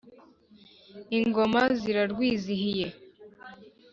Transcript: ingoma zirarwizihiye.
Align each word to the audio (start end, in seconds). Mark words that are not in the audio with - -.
ingoma 1.19 1.61
zirarwizihiye. 1.79 2.87